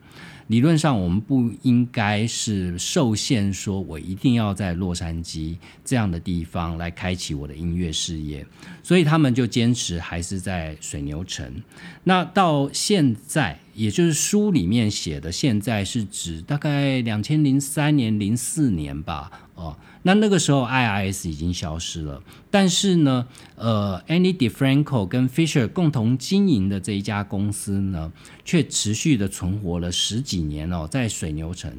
[0.50, 8.44] 理论上，我们不应该是受限，说我一定要在洛杉矶这样的地方来开启我的音乐事业，
[8.82, 11.62] 所以他们就坚持还是在水牛城。
[12.02, 19.74] 那到现在，也就是书里面写的，现在是指大概两千零三年、零四年吧，哦。
[20.02, 28.12] 那那个时候，IRS 已经消失了，但是呢，呃，Andy DeFranco 跟 Fisher 共同经营的这一家公司呢，
[28.44, 31.72] 却持续的存活了十几年哦，在水牛城，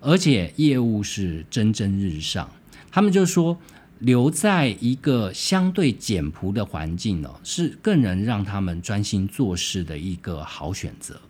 [0.00, 2.50] 而且业务是蒸蒸日上。
[2.90, 3.56] 他们就说，
[4.00, 11.20] 留在一个相对简朴的环境哦，是更能让他们专心做事的一个好选择。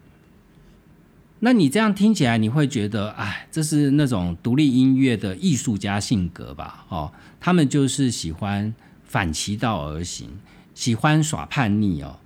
[1.45, 6.87] 那你这样听起来，你会觉得，哎，这是那种独立音乐的艺术家性格吧？
[6.89, 10.31] 哦，他们就是喜欢反其道而行，
[10.75, 12.17] 喜欢耍叛逆哦。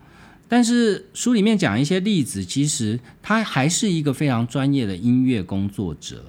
[0.47, 6.25] 但是书里面讲一些例子，其实他还是一个非常专业的音乐工作者。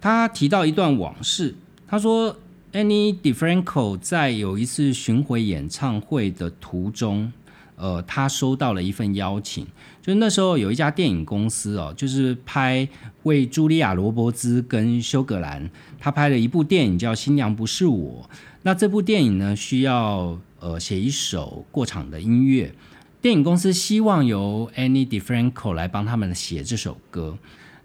[0.00, 1.54] 他提到一段往事，
[1.86, 2.34] 他说
[2.72, 7.30] ，Annie DeFranco 在有一次巡回演唱会的途中。
[7.76, 9.64] 呃，他收到了一份邀请，
[10.08, 12.88] 就那时候有一家电影公司哦，就是拍
[13.24, 15.68] 为茱莉亚·罗伯兹跟休格兰，
[15.98, 18.26] 他拍了一部电影叫《新娘不是我》。
[18.62, 22.72] 那这部电影呢，需要呃写一首过场的音乐，
[23.20, 27.36] 电影公司希望由 Annie DeFranco 来帮他们写这首歌。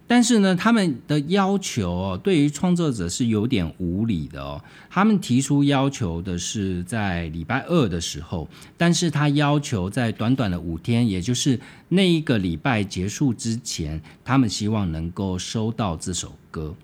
[0.06, 4.62] 但是呢，他们的要求哦，对于创作者是有点无理的哦。
[4.89, 16.76] 他们提出要求的是在礼拜二的时候，但是他要求在短短的五天，也就是那一个礼拜结束之前，他们希望能够收到这首歌。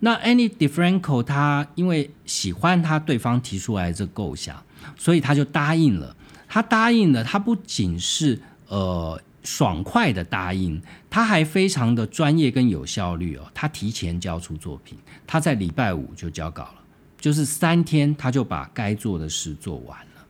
[0.00, 4.62] 那 Annie DeFranco 他因为喜欢他对方提出来这构想，
[4.98, 6.14] 所以他就答应了。
[6.46, 9.20] 他答应了，他不仅是呃。
[9.42, 13.42] 爽快的答应，他还非常的专业跟有效率哦。
[13.54, 16.74] 他提前交出作品，他在礼拜五就交稿了，
[17.18, 20.26] 就是三天他就把该做的事做完了。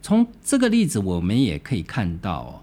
[0.00, 2.62] 从这个例子，我们也可以看到哦，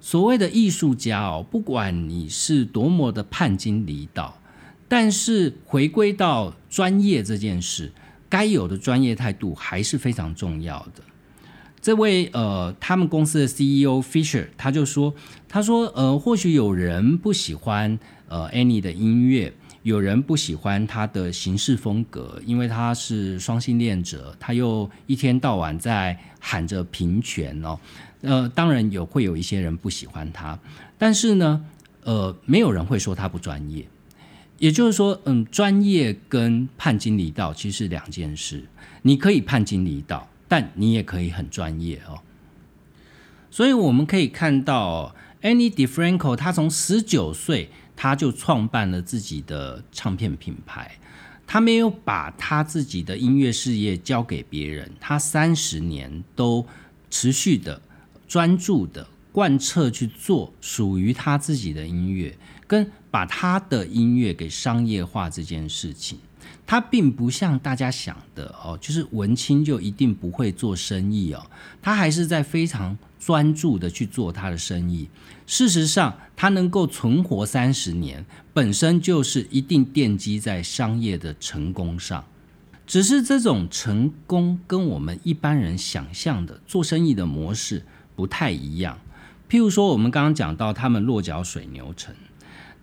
[0.00, 4.38] 所谓的艺术家哦，不管你是多么的叛经离道，
[4.88, 7.92] 但是回归到专业这件事，
[8.28, 11.02] 该有的专业态度还是非常重要的。
[11.86, 15.14] 这位呃，他们公司的 CEO Fisher 他就说
[15.48, 17.96] ：“他说呃，或许有人不喜欢
[18.26, 19.52] 呃 Annie 的音乐，
[19.84, 27.78] 有人不喜欢他的行事风格，因为他是双性恋者，他又一天到晚在喊着平权哦。
[28.22, 30.58] 呃，当然有会有一些人不喜欢他，
[30.98, 31.64] 但是呢，
[32.02, 33.86] 呃，没有人会说他不专业。
[34.58, 38.64] 也就是说，嗯，专业跟叛经离道其实是两件事。
[39.02, 42.20] 你可以叛经离道。”但你也可以很专业哦，
[43.50, 50.98] 所以我们可以看到，Annie DeFranco 他从十九岁他就创办了自己的唱片品牌，
[51.46, 56.66] 他没有把他自己的音乐事业交给别人，他三十年都
[57.10, 57.80] 持续的
[58.28, 66.18] 专注的贯彻去做属于他自己的音乐，跟把他的音乐给商业化这件事情。
[66.66, 71.46] 他并不像大家想的哦，就是文青就一定不会做生意哦。
[71.80, 75.08] 他还是在非常专注的去做他的生意。
[75.46, 82.24] 事实上，他能够存活三十年，本身就是一定奠基在商业的成功上。
[82.86, 88.98] 只是这种成功跟我们一般人想象的做生意的模式不太一样。
[89.48, 92.14] 譬如说，我们刚刚讲到他们落脚水牛城，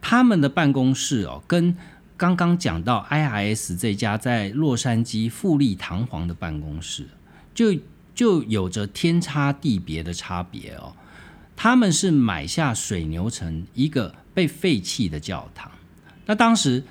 [0.02, 1.76] 他们的办公室哦，跟
[2.15, 7.08] 刚刚讲到 IRS 这家在洛杉矶富丽堂皇的办公室，
[7.54, 7.76] 就
[8.13, 10.93] 就有着天差地别的差别哦。
[11.56, 15.71] 他们是买下水牛城一个被废弃的教堂，
[16.26, 16.84] 那当时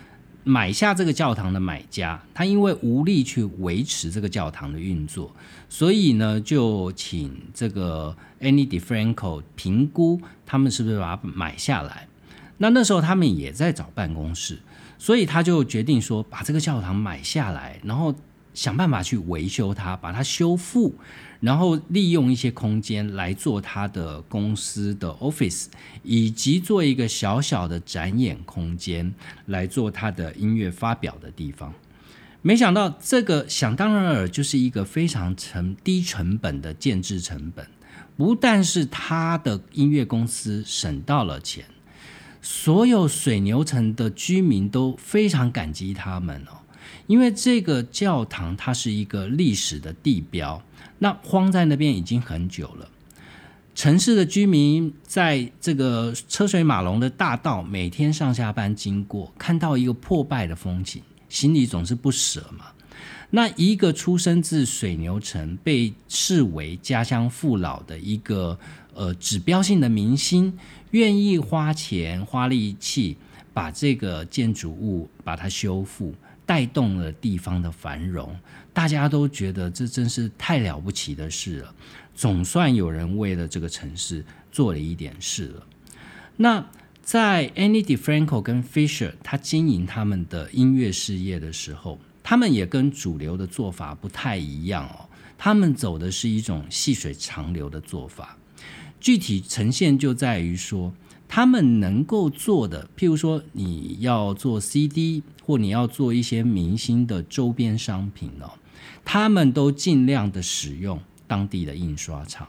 [0.45, 5.35] 买下这个教堂的买家，他因为无力去维持这个教堂的运作，
[5.69, 12.09] 所以呢就请这个 Annie DeFranco 评估他们是不是把它买下来。
[12.59, 14.59] 那那时候他们也在找办公室。
[15.03, 18.15] 所以他就决定说，把这个教堂买下来，然后
[18.55, 20.95] 想办法去维修它，把它修复，
[21.41, 25.67] 然后利用一些空间来做他的公司的 office，
[26.05, 29.13] 以及做一个小小的展演空间
[29.47, 31.75] 来做他的音乐发表的地方。
[32.41, 37.67] 没想到这个想当然尔就是一个非常成低成本的建制成本，
[38.17, 41.65] 不但是他的音乐公司省到了钱，
[42.43, 46.59] 所有水牛城的居民都非常感激他们哦。
[47.07, 50.63] 因为这个教堂它是一个历史的地标，
[50.99, 52.89] 那荒在那边已经很久了。
[53.75, 62.67] 城市的居民在这个车水马龙的大道每天上下班经过，看到一个破败的风景，心里总是不舍嘛。
[63.31, 68.59] 那一个出生自水牛城，被视为家乡父老的一个
[68.93, 70.53] 呃指标性的明星，
[70.93, 73.19] 愿意花钱花力气
[73.53, 76.15] 把这个建筑物把它修复。
[76.45, 78.37] 带动了地方的繁荣，
[78.75, 81.75] 大家都觉得这真是太了不起的事了。
[82.15, 85.67] 总算有人为了这个城市做了一点事了。
[86.37, 86.67] 那
[87.01, 95.09] 在 Annie DeFranco 跟 Fisher 他经营他们的音乐事业的时候，他们也跟主流的做法不太一样哦。
[95.39, 98.37] 他们走的是一种细水长流的做法，
[99.03, 100.95] 具体呈现就在于说。
[101.35, 108.53] 他们能够做的，譬如说你要做 CD 或你要做一些明星的周边商品哦，
[109.03, 112.47] 他们都尽量的使用当地的印刷厂。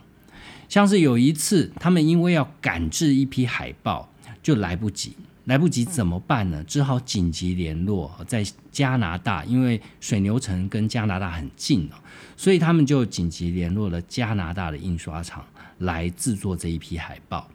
[0.68, 4.10] 像是有一次，他们因为要赶制一批海报，
[4.42, 5.14] 就来不及，
[5.46, 6.62] 来不及怎么办呢？
[6.66, 11.96] 只好紧急联络在加拿大，因为水牛城跟加拿大很近哦，
[12.36, 15.46] 所以他们就紧急联络了加拿大的印刷厂
[15.80, 17.50] 来制作这一批海报。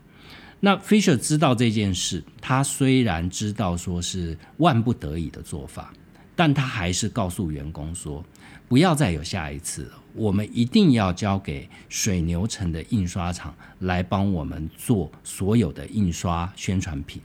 [0.60, 5.92] 那 Fisher 知道这件事，他虽然知道说是万不得已的做法，
[6.34, 8.24] 但他还是告诉员工说，
[8.68, 9.92] 不要再有下一次了。
[10.14, 17.22] 我们一定要交给水牛城的印刷厂来帮我们做所有的印刷宣传品。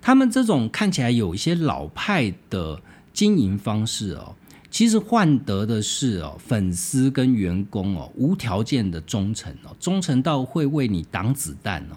[0.00, 2.80] 他们这种看起来有一些老派的
[3.12, 4.36] 经营方式哦。
[4.72, 11.96] 其实换得的是哦，粉丝跟员工哦无条件的忠诚哦，忠诚到会为你挡子弹哦。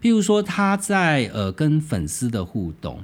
[0.00, 3.00] 譬如说他在呃跟粉丝的互动，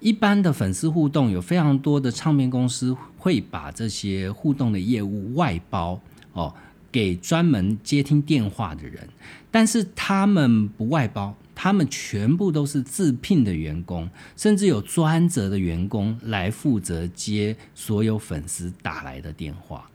[0.00, 6.00] 一般的粉丝互动有非常多的唱片公司会把这些互动的业务外包
[6.32, 6.54] 哦
[6.90, 9.06] 给专门接听电话的人，
[9.50, 11.36] 但是他们不外包。
[11.54, 19.88] 他们全部都是自聘的员工，甚至有专责的员工来负责接所有粉丝打来的电话。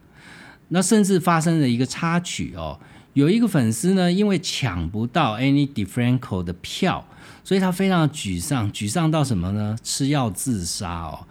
[0.68, 2.78] 那甚至发生了一个插曲哦，
[3.12, 7.04] 有一个粉丝呢，因为抢不到 Any DeFranco 的票，
[7.42, 9.76] 所以他非常沮丧，沮丧到什么呢？
[9.82, 11.26] 吃药自杀哦。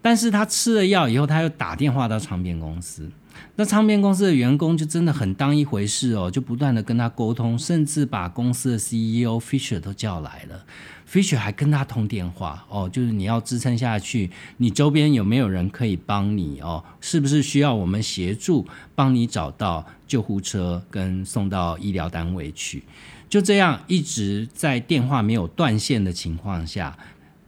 [0.00, 3.10] 但是他吃了药以后，他又打电话到唱片公司。
[3.56, 10.64] 那唱片公司的员工就真的很当一回事哦，就不断的跟他沟通，甚至把公司的 CEO Fisher 都叫来了。
[11.08, 16.82] Fisher 还跟他通电话哦，就是你要支撑下去，你周边有没有人可以帮你哦？
[17.00, 22.82] 是不是需要我们协助帮你找到救护车跟送到医疗单位去？
[23.28, 26.96] 就这样一直在电话没有断线的情况下。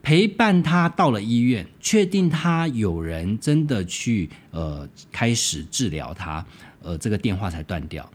[0.07, 6.47] 陪伴他到了医院，确定他有人真的去呃开始治疗他，
[6.81, 8.09] 呃这个电话才断掉。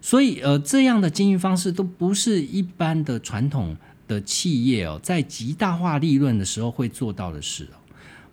[0.00, 3.76] 所以呃这样的经营方式都不是一般的传统
[4.08, 7.78] 的企业哦，在极大化利润的时候会做到的事哦，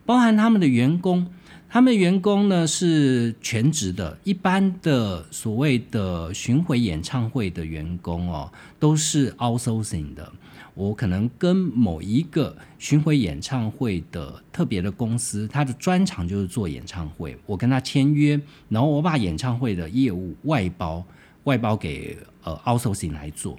[0.08, 1.28] 包含他们的员工，
[1.70, 10.34] 他们员工呢是全职的，一般的所谓的巡回演唱会的员工哦，都是 outsourcing 的。
[10.76, 21.06] 我可能跟某一个巡回演唱会的特别的公司，他的专长就是做演唱会，我跟他签约，然后我把演唱会的业务外包，
[21.44, 23.56] 外包给呃 outsourcing 来做。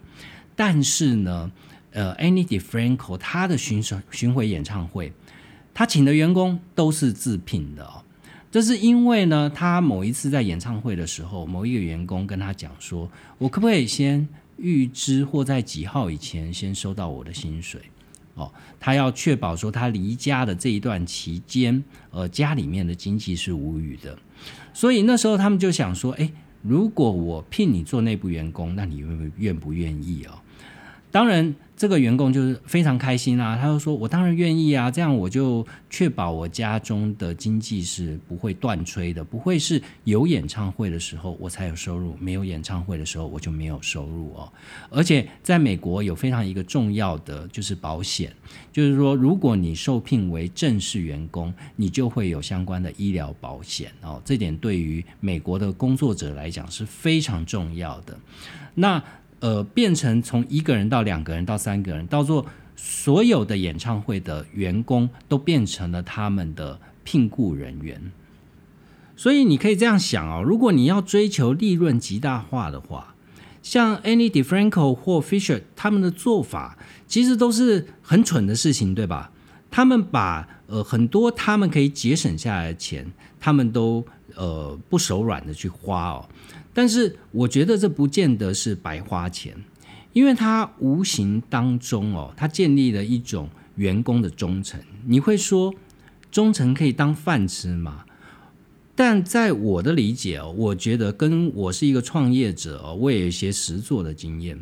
[0.56, 1.52] 但是呢，
[1.92, 5.12] 呃，Annie DeFranco 他的巡巡回演唱会，
[5.72, 8.02] 他请的员工都是自聘的哦。
[8.50, 13.08] 这是因为呢，他某一次在演唱会的时候，某一个员工跟他讲说，
[13.38, 14.28] 我可不可以先。
[14.56, 17.80] 预支或在几号以前先收到我的薪水，
[18.34, 24.18] 哦，他要确保说他离家的这一段期间，呃，家里面的经济是无语的，
[24.72, 26.30] 所以那时候他们就想说，诶，
[26.62, 30.40] 如果我聘你做内部员工，那你愿不愿不愿意啊？
[31.14, 31.54] 当然。
[31.76, 44.52] 这个员工就是非常开心啊，他就说：“我当然愿意啊，这样我就确保我家中的经济是不会断炊的，不会是有演唱会的时候我才有收入，没有演唱会的时候我就没有收入哦。
[44.88, 48.32] 而且在美国有非常一个重要的就是保险，
[48.72, 54.22] 就是说如果你受聘为正式员工，你就会有相关的医疗保险哦。
[54.24, 58.16] 这点对于美国的工作者来讲是非常重要的。
[58.76, 59.02] 那。
[59.44, 68.10] 呃，变成从一个人到两个人到三个人，到做所有的演唱会的员工都变成了他们的聘雇人员。
[69.14, 73.14] 所以你可以这样想哦，如果你要追求利润极大化的话，
[73.62, 79.30] 像 Any DeFranco 或 Fisher 他们的做法，其实都是很蠢的事情，对吧？
[79.70, 84.02] 他们把呃很多他们可以节省下来的钱，他们都
[84.36, 86.26] 呃不手软的去花哦。
[86.74, 89.56] 但是我觉得这不见得是白花钱，
[90.12, 94.78] 因为它无形当中哦，它建立了一种员工的忠诚。
[95.06, 95.72] 你会说
[96.30, 98.04] 忠诚可以当饭吃吗？
[98.96, 104.58] 但在我的理解哦，我觉得跟我是一个创业者哦，我也有一些实做的经验。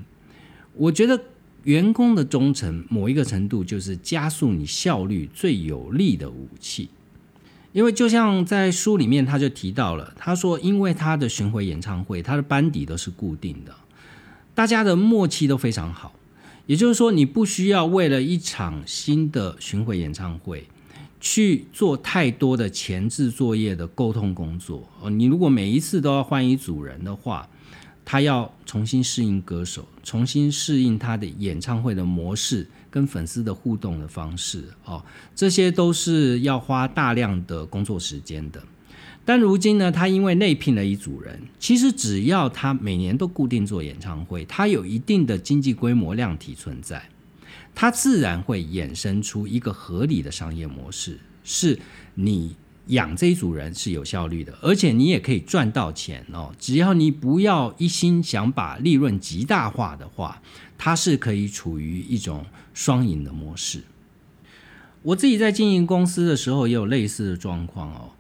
[0.75, 1.21] 我觉得
[1.65, 6.89] 员工的忠诚某一个程度就是加速你效率最有力的武器。
[7.73, 13.75] 因为就像在书里面，他就提到了，他说，因为他的巡回演唱会，他的班底都是固定的，
[14.55, 16.13] 大家的默契都非常好。
[16.67, 20.67] 也就是说，你不需要为了一场新的巡回演唱会
[21.21, 24.89] 去做太多的前置作业的沟通工作。
[25.01, 27.49] 哦，你如果每一次都要换一组人的话，
[28.05, 32.67] 他要重新适应歌手，重新适应他的演唱会的模式。
[32.93, 35.03] 跟粉丝的互动的方式，哦，
[35.35, 38.63] 这些都是要花大量的工作时间的。
[39.25, 47.09] 但如今呢，他因为内聘了一组人，其实只要他每年都固定做演唱会，他有一定的经济规模量体存在，
[47.75, 51.79] 他自然会衍生出一个合理的商业模式，是
[52.15, 52.55] 你。
[52.93, 56.55] 养这一组人是有效率的，而且你也可以赚到钱哦。
[56.59, 60.41] 只要你不要一心想把利润极大化的话，
[60.79, 63.83] 它是可以处于一种双赢的模式。
[65.03, 68.11] 我自己在经营公司的时候也有类似的状况哦。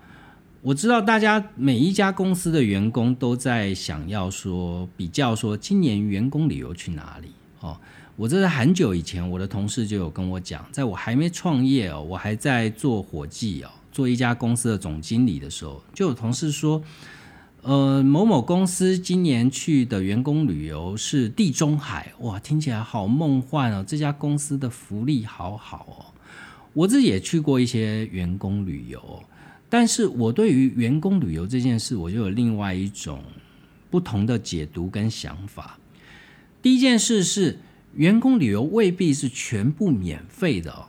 [0.62, 7.28] 我知道大家每一家公司的员工都在想要说比较说今年员工旅游去哪里
[7.60, 7.76] 哦。
[8.14, 13.70] 我这是很久以前我的同事就有跟我讲，在我还没创业哦，我还在做伙计哦。
[13.92, 16.82] 做一家公司的总经理的时候，就有同事说
[17.62, 23.84] ：“呃，某某公司今年去的员工旅游是地中海，哇，听起来好梦幻哦！
[23.86, 26.10] 这家公司的福利好好哦。”
[26.74, 29.22] 我自己也去过一些员工旅游，
[29.68, 33.22] 但是我对于员工旅游这件事，我就有另外一种
[33.90, 35.78] 不同的解读跟想法。
[36.62, 37.58] 第一件事是，
[37.94, 40.86] 员工旅游未必是全部免费的哦。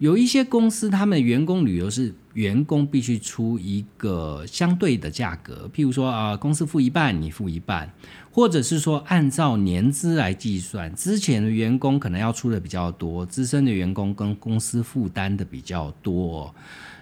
[0.00, 7.92] 有一些公司，他们员工旅游是员工必须出一个相对的价格，譬如说啊，公司付一半，你付一半，
[8.30, 16.54] 或者是说按照年资来计算，之前的员工可能要出的比较多，资深的员工跟公司负担的比较多。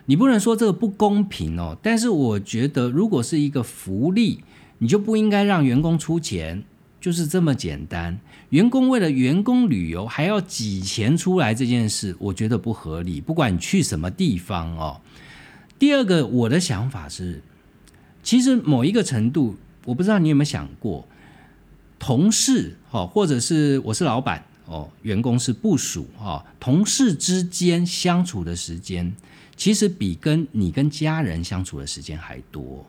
[0.06, 4.42] 你不能说这个不公平哦，但是我觉得如果是一个福利，
[4.78, 6.64] 你就不应该让员工出钱。
[7.00, 8.18] 就是这么简单，
[8.50, 13.20] 员工为了员工旅游还要挤钱出来这件事，我觉得不合理。
[13.20, 15.00] 不管你去什么地方哦。
[15.78, 17.40] 第二个，我的想法是，
[18.22, 21.06] 其实某一个程度，我不知道你有没有想过，
[22.00, 29.14] 同事哦，或者是我是老板哦，员工是部署哈，同事之间相处的时间，
[29.56, 32.84] 其实比跟你跟家人相处的时间还多。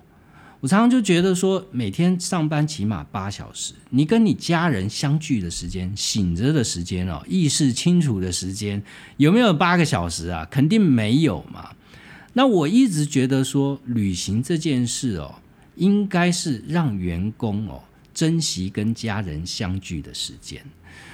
[0.62, 8.84] 我常常就觉得说，每天上班起码八小时，你跟你家人相聚的时间、醒着的时间哦、意识清楚的时间，
[9.16, 10.46] 有没有八个小时啊？
[10.52, 11.70] 肯定没有嘛。
[12.34, 15.36] 那我一直觉得说，旅行这件事哦，
[15.78, 17.82] 应该是让员工哦
[18.14, 20.62] 珍惜跟家人相聚的时间。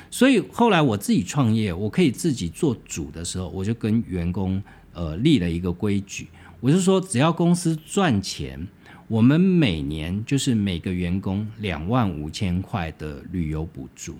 [0.09, 4.59] 所以后来我自己创业，我可以自己做主的时候，我就跟员工
[4.93, 6.29] 呃立了一个规矩，
[6.59, 8.67] 我就说，只要公司赚钱。
[9.07, 14.15] 我们每年就是每个员工两万五千块的旅游补助。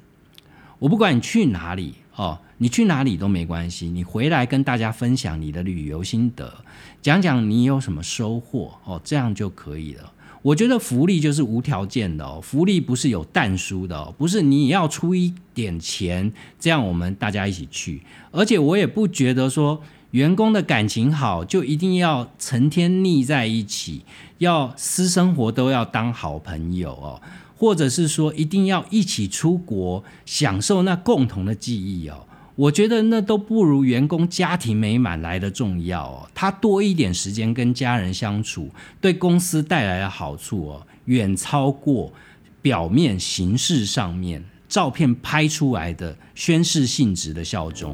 [0.78, 6.54] 我不管你去哪里哦，你去哪里都没关系，你回来跟大家分享你的旅游心得，
[7.02, 10.14] 讲讲你有什么收获哦，这样就可以了。
[10.44, 18.04] 我觉得福利就是无条件的哦，福利不是有淡书的哦，不是你要出一点钱，这样我们大家一起去。
[18.30, 19.82] 而且我也不觉得说。
[20.16, 24.06] 员工的感情好，就一定要成天腻在一起，
[24.38, 27.22] 要私生活都要当好朋友哦。
[27.58, 32.26] 或者是说一定要一起出国享受那共同的记忆哦。
[32.56, 36.30] 我觉得那都不如员工家庭美满来的重要哦。
[36.34, 38.70] 他多一点时间跟家人相处，
[39.02, 42.14] 对公司带来的好处哦，远超过
[42.62, 47.94] 表面形式上面照片拍出来的宣誓性质的效忠。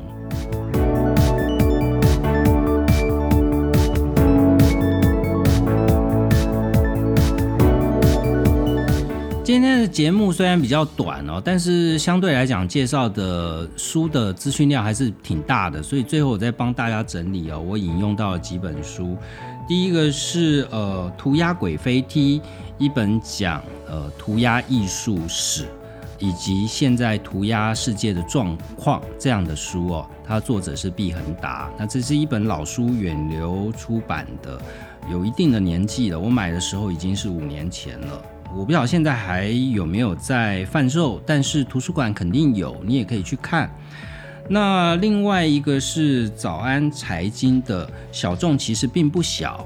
[9.43, 17.59] 今天的节目虽然比较短哦，但是相对来讲介绍的书的资讯量还是挺大的，所以最后我再帮大家整理哦。
[17.59, 19.17] 我引用到了几本书，
[19.67, 22.39] 第一个是呃涂鸦鬼飞踢，
[22.77, 25.65] 一本讲呃涂鸦艺术史
[26.19, 31.67] 以及现在涂鸦世界的状况这样的书哦，它作者是毕恒达。
[31.79, 34.61] 那这是一本老书，远流出版的，
[35.11, 36.19] 有一定的年纪了。
[36.19, 38.21] 我买的时候已经是五年前了。
[38.53, 43.73] 我不晓得现在还有没有在贩售，但是图书馆肯定有，你也可以去看。
[44.49, 49.65] 那另外一个是早安财经的小众其实并不小，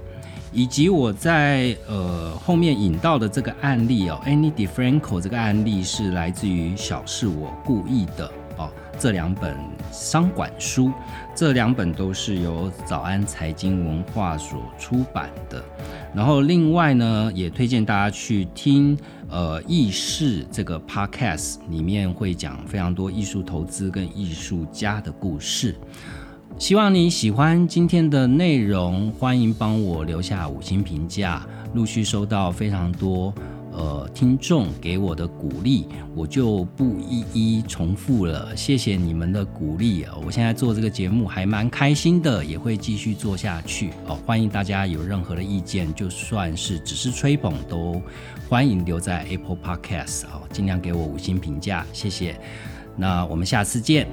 [0.54, 8.70] 以及我在呃后面引到的这个案例哦，Any Differential 这个案例是来自于小是我故意的哦，
[9.00, 9.58] 这两本
[9.92, 10.92] 商管书，
[11.34, 15.64] 这两本都是由早安财经文化所出版的。
[16.16, 18.98] 然后另外呢，也推荐大家去听
[19.30, 25.76] 呃艺术这个 podcast，里面会讲非常多艺术投资跟艺术家的故事。
[26.58, 31.46] 希望你喜欢今天的内容，欢迎帮我留下五星评价。
[31.74, 33.34] 陆续收到非常多。
[33.78, 38.56] 呃，听众给我的鼓励，我就不一一重复了。
[38.56, 43.90] 谢谢你们的鼓励，我现在做这个节目还蛮开心的，也会继续做下去。
[44.08, 48.02] 哦，欢迎大家有任何的意见，就算是只是吹捧，都
[48.48, 52.40] 欢迎留在 Apple Podcast 哦，尽量给我五星评价，谢谢。
[52.96, 54.08] 那我们下次见。